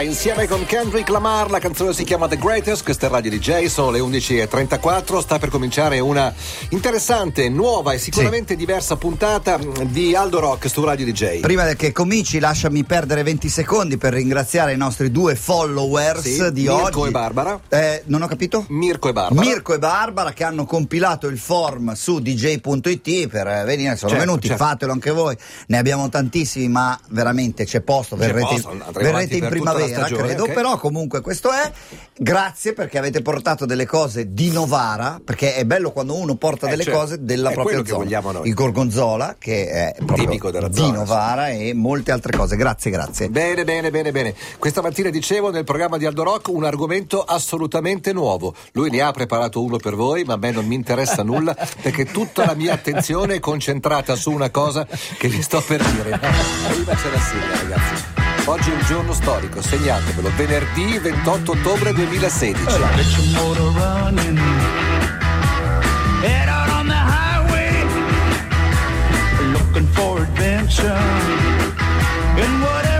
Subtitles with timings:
[0.00, 3.90] Insieme con Kendrick Lamar, la canzone si chiama The Greatest, questa è Radio DJ, sono
[3.90, 6.32] le 11.34, sta per cominciare una
[6.68, 8.58] interessante, nuova e sicuramente sì.
[8.58, 11.40] diversa puntata di Aldo Rock su Radio DJ.
[11.40, 16.62] Prima che cominci lasciami perdere 20 secondi per ringraziare i nostri due followers sì, di
[16.62, 16.84] Mirko oggi.
[16.84, 17.60] Mirko e Barbara.
[17.68, 18.66] Eh, non ho capito?
[18.68, 19.40] Mirko e Barbara.
[19.40, 24.46] Mirko e Barbara che hanno compilato il form su dj.it per venire, sono certo, venuti,
[24.46, 24.64] certo.
[24.64, 25.36] fatelo anche voi,
[25.66, 30.54] ne abbiamo tantissimi ma veramente c'è posto, verrete, posto, verrete in primavera credo, okay.
[30.54, 31.70] però comunque questo è,
[32.16, 36.70] grazie perché avete portato delle cose di Novara, perché è bello quando uno porta eh,
[36.70, 41.46] delle cioè, cose della propria zona, il gorgonzola che è tipico della di zona, Novara
[41.48, 41.68] sì.
[41.68, 43.28] e molte altre cose, grazie grazie.
[43.28, 48.12] Bene bene bene bene, questa mattina dicevo nel programma di Aldo Rock un argomento assolutamente
[48.12, 51.54] nuovo, lui ne ha preparato uno per voi ma a me non mi interessa nulla
[51.80, 54.86] perché tutta la mia attenzione è concentrata su una cosa
[55.18, 56.18] che vi sto per dire.
[56.18, 58.17] Prima c'è la sigla ragazzi.
[58.48, 62.64] Oggi è un giorno storico, segnatevelo, venerdì 28 ottobre 2016.
[69.52, 70.96] Looking for adventure.
[72.36, 72.97] And whatever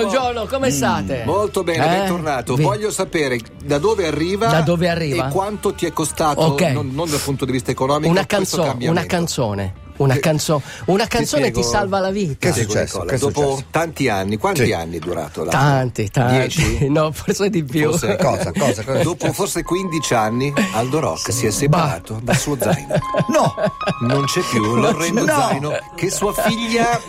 [0.00, 1.22] Buongiorno, come state?
[1.22, 1.98] Mm, molto bene, eh?
[2.00, 2.54] bentornato.
[2.54, 2.62] Vi...
[2.62, 5.28] Voglio sapere da dove arriva, da dove arriva?
[5.28, 6.72] e quanto ti è costato, okay.
[6.74, 9.84] non, non, dal punto di vista economico, una, canzo- una canzone.
[9.98, 12.34] Una, canzo- una canzone ti, ti, salva la vita.
[12.38, 13.00] Che è successo?
[13.00, 13.64] Che è Dopo successo?
[13.70, 14.72] tanti anni, quanti sì.
[14.72, 15.42] anni è durato?
[15.42, 15.50] La...
[15.50, 16.34] Tanti, tanti.
[16.34, 16.88] Dieci?
[16.96, 17.90] No, forse di più.
[17.90, 21.32] Forse, cosa, cosa, cosa Dopo forse 15 anni Aldo Rock sì.
[21.32, 22.20] si è separato bah.
[22.24, 22.94] dal suo zaino.
[23.32, 23.54] No!
[24.00, 25.32] Non c'è più l'orrendo no.
[25.32, 27.00] zaino che sua figlia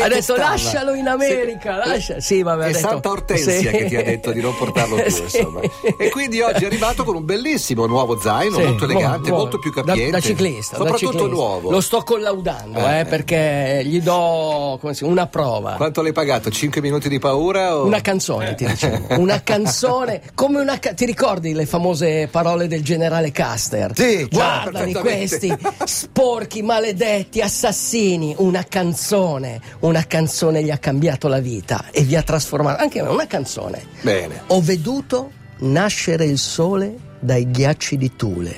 [0.00, 1.82] ha detto lascialo in America.
[1.82, 1.88] Sì.
[1.88, 2.20] Lascia.
[2.20, 5.04] Sì, vabbè, è detto, Santa Ortensia che ti ha detto di non portarlo più.
[5.22, 5.60] Insomma.
[5.98, 9.72] E quindi oggi è arrivato con un bellissimo nuovo zaino, molto elegante, nuovo, molto più
[9.72, 10.10] capiente.
[10.10, 10.76] Da, da ciclista.
[10.76, 11.34] Soprattutto da ciclista.
[11.34, 11.70] nuovo.
[11.70, 15.74] Lo sto collaudando eh, eh, perché gli do si, una prova.
[15.74, 16.50] Quanto l'hai pagato?
[16.50, 17.76] 5 minuti di paura?
[17.76, 17.86] O...
[17.86, 19.20] Una canzone, ti dicevo.
[19.20, 20.76] Una canzone, come una.
[20.78, 23.92] Ti ricordi le famose parole del generale Caster?
[23.94, 25.54] Sì, guarda di questi
[25.84, 28.34] sporchi, maledetti, assassini.
[28.38, 29.41] Una canzone,
[29.80, 32.82] una canzone gli ha cambiato la vita e vi ha trasformato.
[32.82, 33.84] Anche una canzone.
[34.00, 34.42] Bene.
[34.48, 38.54] Ho veduto nascere il sole dai ghiacci di Tule.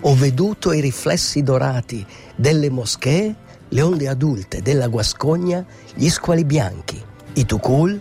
[0.00, 2.04] Ho veduto i riflessi dorati
[2.34, 3.34] delle moschee,
[3.68, 5.64] le onde adulte della Guascogna,
[5.94, 7.02] gli squali bianchi,
[7.34, 8.00] i tucul,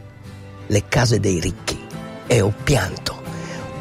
[0.68, 1.80] le case dei ricchi.
[2.28, 3.22] E ho pianto.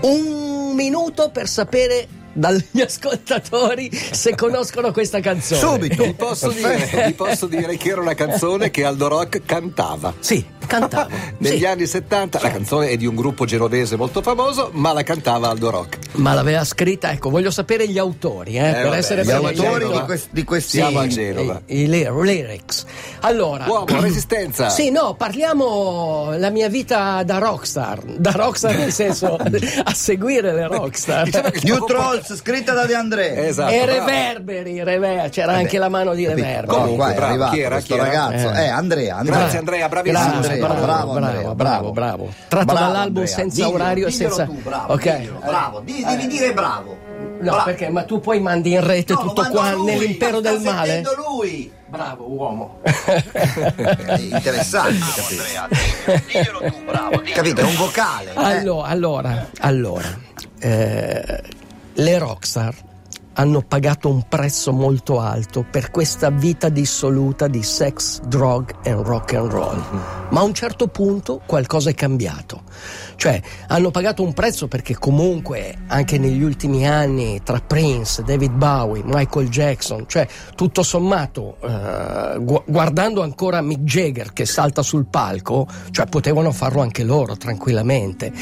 [0.01, 5.61] Un minuto per sapere dagli ascoltatori se conoscono questa canzone.
[5.61, 6.05] Subito.
[6.05, 10.15] Vi posso, dire, vi posso dire che era una canzone che Aldo Rock cantava.
[10.19, 11.09] Sì, cantava.
[11.39, 11.67] Negli sì.
[11.67, 15.71] anni 70 la canzone è di un gruppo genovese molto famoso, ma la cantava Aldo
[15.71, 15.99] Rock.
[16.15, 19.87] Ma l'aveva scritta, ecco, voglio sapere gli autori, eh, eh, per vabbè, essere gli autori
[19.91, 21.63] di, quest- di questi Siamo a Genova.
[21.67, 22.85] I, i, i lyrics.
[23.21, 24.69] Allora, uomo, resistenza.
[24.69, 30.67] Sì, no, parliamo la mia vita da rockstar, da rockstar nel senso a seguire le
[30.67, 31.25] rockstar.
[31.25, 33.47] Diciamo New Trolls scritta da De André.
[33.47, 33.73] Esatto.
[33.73, 35.59] E Reverberi, rever- c'era Vabbè.
[35.59, 36.67] anche la mano di Reverberi.
[36.67, 38.09] Comunque, bravo, arrivato chi era, questo chi era?
[38.09, 38.51] ragazzo.
[38.51, 38.65] Eh.
[38.65, 39.39] eh, Andrea, Andrea.
[39.39, 40.31] Grazie Andrea, bravissimo.
[40.31, 42.29] Grazie, bravo, bravo, bravo, bravo, bravo.
[42.49, 43.27] Tratto bravo, dall'album Andrea.
[43.27, 44.45] senza diglielo, orario e senza.
[44.45, 45.17] Tu, bravo, ok.
[45.17, 46.97] Diglielo, bravo, Di, devi dire bravo.
[47.41, 47.65] No, bravo.
[47.65, 47.89] perché?
[47.91, 51.03] Ma tu poi mandi in rete no, tutto qua lui, nell'impero del male?
[51.17, 51.71] lui.
[51.87, 52.81] Bravo uomo.
[54.19, 56.23] Interessante, capito?
[56.27, 57.23] Diglielo tu, bravo.
[57.33, 57.61] Capito?
[57.61, 58.33] È un vocale.
[58.33, 58.37] Eh.
[58.37, 60.19] Allora, allora, allora
[60.59, 61.43] eh,
[61.93, 62.75] le rockstar
[63.35, 69.35] hanno pagato un prezzo molto alto per questa vita dissoluta di sex, drug e rock
[69.35, 69.83] and roll.
[70.31, 72.63] Ma a un certo punto qualcosa è cambiato.
[73.17, 79.03] Cioè, hanno pagato un prezzo perché comunque anche negli ultimi anni tra Prince, David Bowie,
[79.05, 85.67] Michael Jackson, cioè tutto sommato, eh, gu- guardando ancora Mick Jagger che salta sul palco,
[85.91, 88.33] cioè potevano farlo anche loro tranquillamente.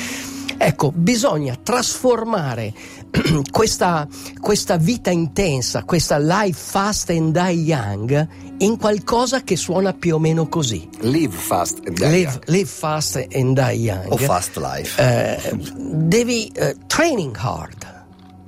[0.65, 2.73] Ecco, bisogna trasformare
[3.51, 4.07] questa,
[4.41, 8.29] questa, vita intensa, questa life fast and die young,
[8.59, 10.89] in qualcosa che suona più o meno così.
[11.01, 12.43] Live fast and die live, young.
[12.47, 14.07] live fast and die young.
[14.13, 15.03] O fast life.
[15.03, 17.92] Eh, devi uh, training hard.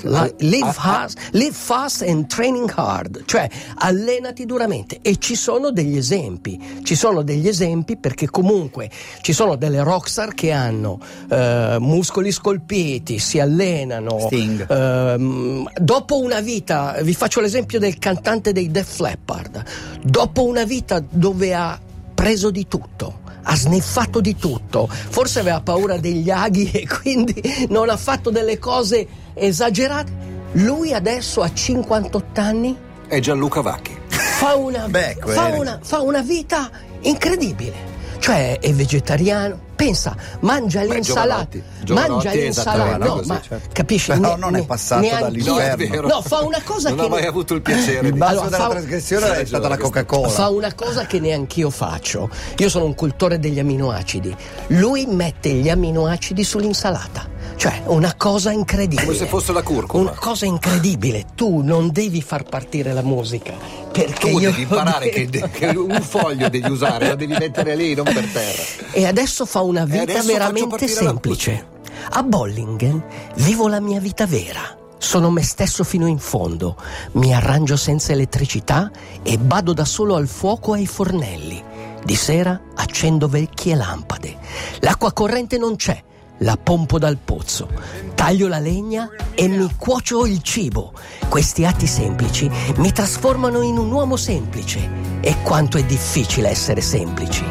[0.04, 4.98] La, live, fast, live fast and training hard, cioè allenati duramente.
[5.02, 8.90] E ci sono degli esempi, ci sono degli esempi perché comunque
[9.22, 14.28] ci sono delle rockstar che hanno eh, muscoli scolpiti, si allenano.
[14.30, 19.64] Eh, dopo una vita, vi faccio l'esempio del cantante dei Def Leppard,
[20.02, 21.80] dopo una vita dove ha
[22.14, 27.90] preso di tutto ha sniffato di tutto, forse aveva paura degli aghi e quindi non
[27.90, 30.12] ha fatto delle cose esagerate.
[30.52, 32.76] Lui adesso ha 58 anni.
[33.06, 33.96] È Gianluca Vacchi.
[34.08, 36.70] fa una, Beh, fa, una, fa una vita
[37.00, 37.92] incredibile.
[38.18, 41.58] Cioè è vegetariano, pensa, mangia Beh, l'insalata,
[41.88, 43.68] mangia l'insalata, no, ma certo.
[43.70, 44.12] capisci?
[44.12, 46.06] Però ne, non è passato dall'inferno.
[46.06, 48.08] No, fa una cosa non che non ha mai avuto il piacere.
[48.08, 50.28] Il basso allora, della trasgressione è stata la Coca-Cola.
[50.28, 52.30] Fa una cosa che neanch'io faccio.
[52.56, 54.34] Io sono un cultore degli aminoacidi.
[54.68, 57.33] Lui mette gli aminoacidi sull'insalata.
[57.56, 59.04] Cioè, una cosa incredibile.
[59.04, 60.02] Come se fosse la curcuma.
[60.02, 61.24] Una cosa incredibile.
[61.34, 63.54] Tu non devi far partire la musica.
[63.92, 68.04] Perché tu devi imparare che, che, un foglio devi usare, lo devi mettere lì, non
[68.04, 68.62] per terra.
[68.92, 71.72] E adesso fa una vita veramente semplice.
[72.10, 73.02] A Bollingen
[73.36, 74.76] vivo la mia vita vera.
[74.98, 76.76] Sono me stesso fino in fondo.
[77.12, 78.90] Mi arrangio senza elettricità
[79.22, 81.62] e vado da solo al fuoco e ai fornelli.
[82.04, 84.36] Di sera accendo vecchie lampade.
[84.80, 86.02] L'acqua corrente non c'è
[86.38, 87.68] la pompo dal pozzo,
[88.14, 90.92] taglio la legna e mi cuocio il cibo.
[91.28, 95.12] Questi atti semplici mi trasformano in un uomo semplice.
[95.20, 97.44] E quanto è difficile essere semplici.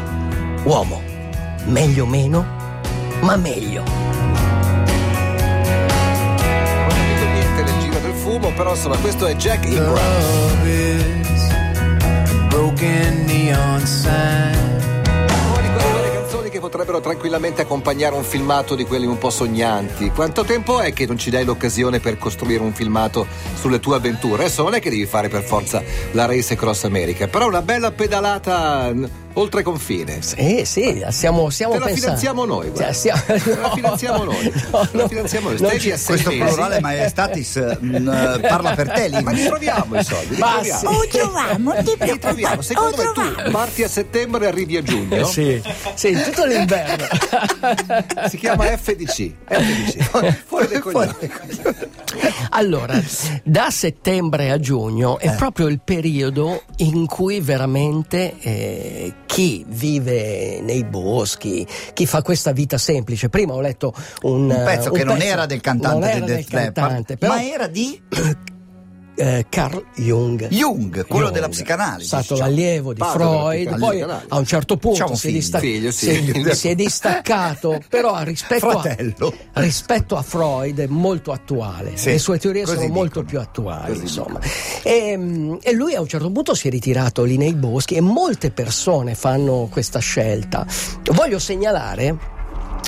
[0.64, 1.00] Uomo,
[1.64, 2.44] meglio meno,
[3.20, 3.82] ma meglio.
[3.82, 4.32] Non
[6.78, 11.02] ho capito niente nel giro del fumo, però insomma questo è Jack Ingram.
[12.48, 14.93] Broken neon sign
[16.54, 20.10] che potrebbero tranquillamente accompagnare un filmato di quelli un po' sognanti.
[20.10, 24.44] Quanto tempo è che non ci dai l'occasione per costruire un filmato sulle tue avventure?
[24.44, 27.90] Adesso non è che devi fare per forza la Race Cross America, però una bella
[27.90, 28.92] pedalata
[29.34, 30.20] oltre confine.
[30.22, 32.16] Sì, sì, stiamo, stiamo Te la pensando.
[32.16, 32.84] finanziamo noi, guarda.
[32.84, 33.20] Cioè, stiamo...
[33.26, 34.52] Te la finanziamo noi.
[34.72, 35.58] No, Te la finanziamo noi.
[35.58, 36.38] Stai a Questo mesi.
[36.42, 40.78] plurale maestatis mh, mm, parla per te, Ma li troviamo i soldi, li Ma troviamo.
[40.78, 40.86] sì.
[40.86, 42.56] O troviamo, ti Li troviamo.
[42.58, 43.42] o Secondo me troviamo.
[43.44, 45.24] tu parti a settembre e arrivi a giugno.
[45.24, 45.62] Sì,
[45.94, 47.06] sì, tutto l'inverno.
[48.28, 49.32] Si chiama FDC.
[49.48, 50.42] FDC.
[50.46, 51.14] Fuori dai coglioni.
[52.50, 53.00] Allora,
[53.42, 60.84] da settembre a giugno è proprio il periodo in cui veramente eh, chi vive nei
[60.84, 63.28] boschi, chi fa questa vita semplice.
[63.28, 63.92] Prima ho letto
[64.22, 67.16] un, Un pezzo un che non pezzo- era del cantante non era del del cantante,
[67.16, 68.00] però, ma era di
[69.16, 70.48] eh, Carl Jung.
[70.48, 72.06] Jung, quello Jung, della psicanalisi.
[72.06, 72.40] stato diciamo.
[72.50, 75.38] l'allievo di Freud, poi a un certo punto si, è figlio.
[75.38, 76.32] distac- Figlio, sì.
[76.44, 78.96] si- si è distaccato, però rispetto a,
[79.54, 83.26] rispetto a Freud è molto attuale, Sì, le sue teorie sono molto dicono.
[83.26, 84.02] più attuali.
[84.82, 88.00] E, mm, e lui a un certo punto si è ritirato lì nei boschi e
[88.00, 90.66] molte persone fanno questa scelta.
[91.12, 92.32] Voglio segnalare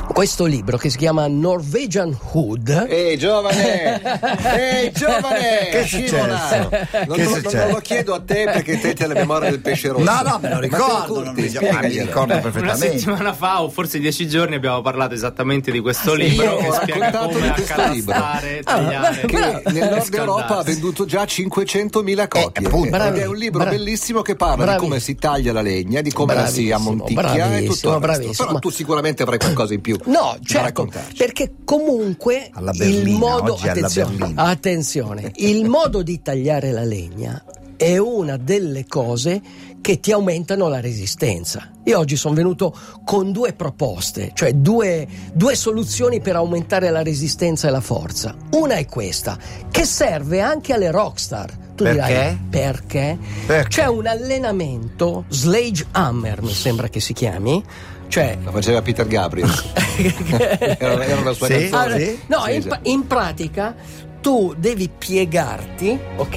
[0.05, 2.87] questo libro che si chiama Norwegian Hood.
[2.89, 4.01] Ehi giovane!
[4.57, 5.69] Ehi giovane!
[5.71, 6.17] Che è successo?
[6.27, 6.69] Non,
[7.17, 7.57] Che non- successo?
[7.57, 10.05] non lo chiedo a te perché te hai la memoria del pesce rosso.
[10.05, 12.07] No, no, me lo ricordo, Curti, non mi, ma mi spiegaglielo.
[12.07, 12.99] ricordo Una perfettamente.
[12.99, 16.29] settimana fa o forse dieci giorni abbiamo parlato esattamente di questo sì?
[16.29, 18.15] libro Io che spiega come di questo libro.
[18.15, 20.15] accalastare, Ah, tagliare, beh, che nel nord scaldarsi.
[20.17, 22.87] Europa ha venduto già 500.000 copie Eh, appunto.
[22.87, 25.63] ed è Bravi- un libro bra- bellissimo che parla bravi- di come si taglia la
[25.63, 27.99] legna, di come la si ammonticchia e tutto il resto.
[27.99, 28.47] bravissimo.
[28.47, 33.19] Però tu sicuramente avrai qualcosa in più No, da certo, perché comunque Alla il berlina,
[33.19, 34.43] modo attenzione, berlina.
[34.43, 37.43] attenzione, il modo di tagliare la legna
[37.77, 39.41] è una delle cose
[39.81, 41.71] che ti aumentano la resistenza.
[41.85, 42.75] Io oggi sono venuto
[43.05, 48.35] con due proposte, cioè due, due soluzioni per aumentare la resistenza e la forza.
[48.53, 49.39] Una è questa,
[49.71, 51.65] che serve anche alle rockstar.
[51.77, 52.07] Tu Perché?
[52.07, 53.19] dirai perché?
[53.47, 53.69] Perché?
[53.69, 57.63] C'è un allenamento, Slage Hammer mi sembra che si chiami,
[58.09, 59.51] cioè Lo faceva Peter Gabriel.
[60.79, 61.69] era, era una sua Sì?
[61.69, 61.83] canzone.
[61.83, 62.19] allora, sì?
[62.27, 62.69] no, Sì, in, sì.
[62.91, 63.75] in pratica
[64.21, 66.37] tu devi piegarti, ok?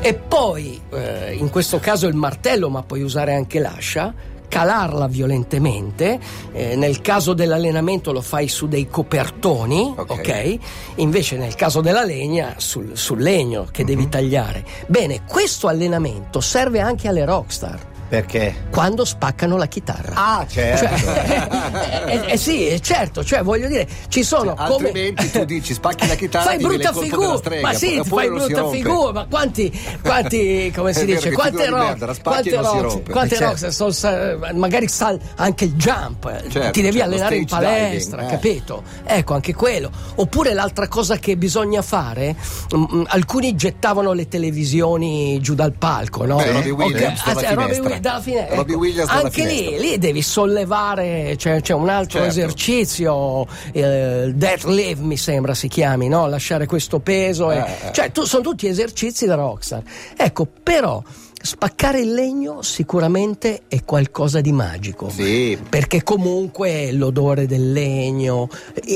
[0.00, 4.14] E poi, eh, in questo caso il martello, ma puoi usare anche l'ascia,
[4.48, 6.18] calarla violentemente.
[6.52, 10.10] eh, nel caso dell'allenamento lo fai su dei copertoni, Ok.
[10.10, 10.58] ok?
[10.96, 13.88] Invece nel caso della legna, sul, sul legno che Mhm.
[13.88, 14.64] devi tagliare.
[14.86, 17.78] Bene, questo allenamento serve anche alle rockstar.
[18.08, 18.64] Perché?
[18.70, 20.12] Quando spaccano la chitarra.
[20.14, 20.86] Ah, certo.
[20.96, 24.88] Cioè, eh, eh, sì, eh, certo, cioè voglio dire, ci sono come...
[24.88, 29.12] Altrimenti tu dici spacchi la chitarra fai brutta figura, strega, ma sì, fai brutta figura,
[29.12, 33.66] ma quanti, quanti come si dice, quante rock, quante rock, quante Eh, certo.
[33.66, 38.22] rock, sono magari sal anche il jump, eh, Certo, ti devi certo, allenare in palestra,
[38.22, 38.36] diving, eh.
[38.36, 38.82] capito?
[39.04, 39.90] Ecco, anche quello.
[40.14, 42.34] Oppure l'altra cosa che bisogna fare,
[42.74, 46.36] mm, mm, alcuni gettavano le televisioni giù dal palco, no?
[46.36, 48.10] Beh, Robbie Williams ah, sì, Robbie finestra.
[48.10, 48.54] Dalla finestra.
[48.56, 48.80] Robbie ecco.
[48.82, 49.80] Williams dalla Anche lì, finestra.
[49.80, 52.28] lì devi sollevare, c'è, c'è un altro Certo.
[52.38, 56.26] esercizio, eh, deadlift mi sembra si chiami, no?
[56.28, 57.50] Lasciare questo peso.
[57.50, 57.92] e- Eh, eh.
[57.92, 59.82] Cioè, tu- sono tutti esercizi da rockstar.
[60.16, 61.02] Ecco, però
[61.40, 65.08] spaccare il legno sicuramente è qualcosa di magico.
[65.08, 65.56] Sì.
[65.68, 68.48] Perché comunque l'odore del legno.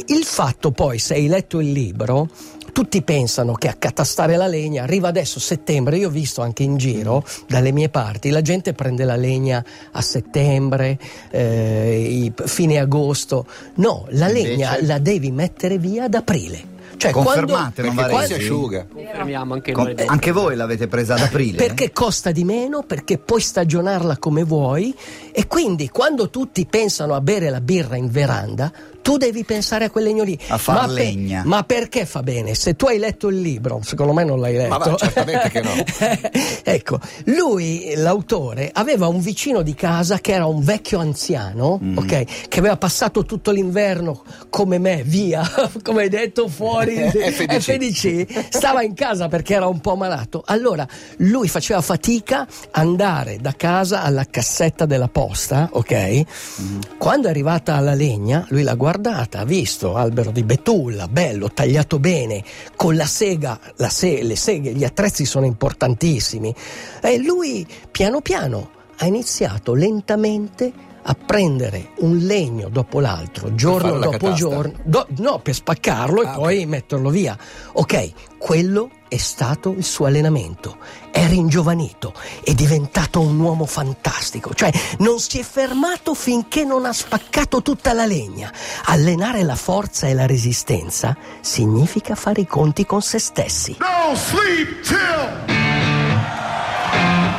[0.06, 2.28] Il fatto poi, se hai letto il libro,
[2.72, 7.24] tutti pensano che accatastare la legna arriva adesso settembre, io ho visto anche in giro
[7.46, 10.98] dalle mie parti, la gente prende la legna a settembre,
[11.30, 14.86] eh, fine agosto, no, la legna Invece...
[14.86, 16.70] la devi mettere via ad aprile.
[17.02, 18.86] Cioè, Confermate, quando, non va si asciuga.
[19.24, 21.56] Anche, Con, anche, voi l'avete presa ad aprile?
[21.56, 24.94] Perché costa di meno, perché puoi stagionarla come vuoi
[25.32, 28.70] e quindi quando tutti pensano a bere la birra in veranda,
[29.02, 30.38] tu devi pensare a quel legno lì.
[30.48, 31.40] A far ma legna.
[31.40, 32.54] Per, ma perché fa bene?
[32.54, 34.68] Se tu hai letto il libro, secondo me non l'hai letto.
[34.68, 35.72] Ma va, certamente che no.
[36.62, 41.98] ecco, lui, l'autore, aveva un vicino di casa che era un vecchio anziano, mm.
[41.98, 42.48] ok?
[42.48, 45.42] Che aveva passato tutto l'inverno come me, via,
[45.82, 47.60] come hai detto, fuori FDC.
[47.60, 48.46] FDC.
[48.50, 50.42] Stava in casa perché era un po' malato.
[50.46, 50.86] Allora,
[51.18, 56.24] lui faceva fatica andare da casa alla cassetta della posta, ok?
[56.62, 56.80] Mm.
[56.98, 61.50] Quando è arrivata alla legna, lui la guarda guardata, ha visto albero di betulla, bello,
[61.50, 62.44] tagliato bene,
[62.76, 66.54] con la sega, la se- le seghe, gli attrezzi sono importantissimi.
[67.00, 74.32] E lui piano piano ha iniziato lentamente a prendere un legno dopo l'altro, giorno dopo
[74.32, 76.66] giorno, do, no, per spaccarlo ah, e poi okay.
[76.66, 77.36] metterlo via.
[77.72, 80.78] Ok, quello è stato il suo allenamento.
[81.10, 86.92] È ringiovanito, è diventato un uomo fantastico, cioè non si è fermato finché non ha
[86.92, 88.52] spaccato tutta la legna.
[88.86, 93.76] Allenare la forza e la resistenza significa fare i conti con se stessi.
[93.78, 95.51] No sleep till...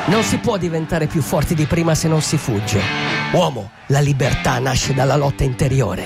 [0.06, 2.82] Non si può diventare più forti di prima se non si fugge.
[3.32, 6.06] Uomo, la libertà nasce dalla lotta interiore.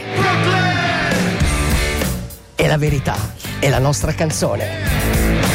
[2.55, 3.15] E la verità
[3.59, 5.46] è la nostra canzone.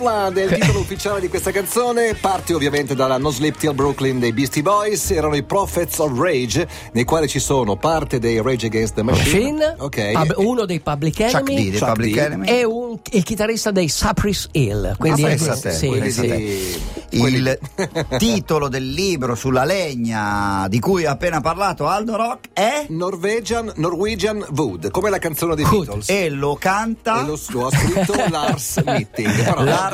[0.00, 2.14] Cleveland è il titolo ufficiale di questa canzone.
[2.14, 5.10] Parte ovviamente dalla No Sleep Till Brooklyn dei Beastie Boys.
[5.10, 9.52] Erano i Prophets of Rage, nei quali ci sono parte dei Rage Against the Machine,
[9.52, 10.12] Machine okay.
[10.14, 12.16] pub, uno dei Public Enemy, D, Chuck Public D.
[12.16, 12.48] Enemy.
[12.48, 14.96] e un, il chitarrista dei Cypress Hill.
[14.96, 16.20] Quindi ah, è, sì, sì.
[16.20, 16.98] Di...
[17.12, 17.58] Il
[18.18, 24.46] titolo del libro sulla legna di cui ha appena parlato Aldo Rock è Norwegian, Norwegian
[24.54, 25.86] Wood, come la canzone dei Wood.
[25.86, 26.08] Beatles.
[26.08, 29.10] E lo canta e lo, lo ha scritto Lars Mitt.
[29.10, 29.44] Mitting.
[29.44, 29.89] Però Lars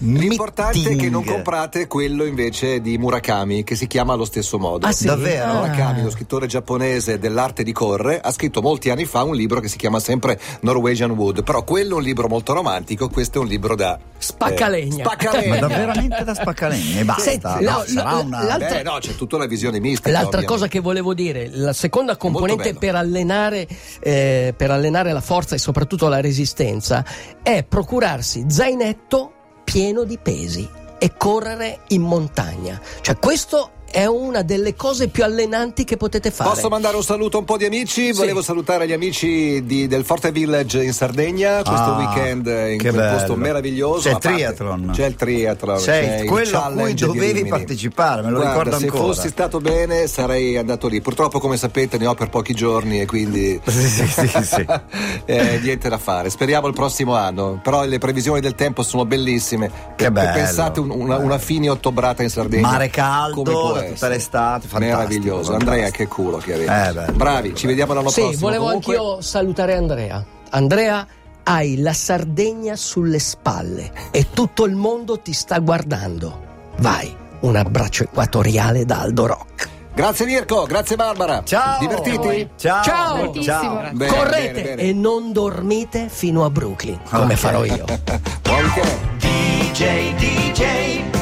[0.00, 4.86] l'importante è che non comprate quello invece di Murakami, che si chiama allo stesso modo.
[4.86, 5.06] Ah, sì?
[5.06, 5.52] Davvero?
[5.54, 9.68] Murakami, lo scrittore giapponese dell'arte di correre, ha scritto molti anni fa un libro che
[9.68, 11.42] si chiama sempre Norwegian Wood.
[11.42, 14.96] Però quello è un libro molto romantico, questo è un libro da spaccalegna.
[14.96, 15.60] Eh, spaccalegna.
[15.60, 17.22] Ma veramente da spaccalegna e basta.
[17.22, 18.56] Senti, no, no, una...
[18.58, 20.10] Beh, no, c'è tutta una visione mistica.
[20.10, 20.52] L'altra ovviamente.
[20.52, 23.66] cosa che volevo dire, la seconda componente per allenare,
[24.00, 27.04] eh, per allenare la forza e soprattutto la resistenza
[27.42, 29.32] è procurarsi zainetto
[29.70, 32.80] pieno di pesi e correre in montagna.
[33.02, 36.50] Cioè questo è una delle cose più allenanti che potete fare.
[36.50, 38.12] Posso mandare un saluto a un po' di amici?
[38.12, 38.12] Sì.
[38.12, 42.94] Volevo salutare gli amici di, del Forte Village in Sardegna questo ah, weekend in quel
[42.94, 43.16] bello.
[43.16, 44.08] posto meraviglioso.
[44.08, 44.90] C'è il triathlon.
[44.92, 45.78] C'è il triathlon.
[45.78, 49.12] C'è, c'è quello a cui dovevi partecipare, me lo Guarda, ricordo ancora.
[49.14, 51.00] Se fossi stato bene sarei andato lì.
[51.00, 54.66] Purtroppo, come sapete, ne ho per pochi giorni e quindi sì, sì, sì,
[55.26, 56.30] eh, niente da fare.
[56.30, 57.60] Speriamo il prossimo anno.
[57.62, 59.70] Però le previsioni del tempo sono bellissime.
[59.96, 60.32] Che bello.
[60.32, 62.68] Pensate una, una fine ottobrata in Sardegna.
[62.68, 65.52] Mare caldo tutta l'estate, meraviglioso.
[65.52, 66.70] Andrea, che culo che avevi.
[66.70, 68.36] Eh, Bravi, bello, ci vediamo l'anno sì, prossimo.
[68.36, 68.96] Sì, volevo Comunque...
[68.96, 70.24] anch'io salutare Andrea.
[70.50, 71.06] Andrea,
[71.44, 76.48] hai la Sardegna sulle spalle e tutto il mondo ti sta guardando.
[76.78, 79.68] Vai, un abbraccio equatoriale da Aldo Rock.
[79.92, 81.42] Grazie Mirko, grazie Barbara.
[81.44, 81.78] Ciao.
[81.80, 82.48] Divertiti?
[82.56, 82.82] Ciao.
[82.82, 83.42] Ciao.
[83.42, 83.90] Ciao.
[83.92, 84.82] Bene, Correte bene, bene.
[84.82, 87.36] e non dormite fino a Brooklyn, come okay.
[87.36, 87.84] farò io.
[89.18, 91.19] DJ, DJ.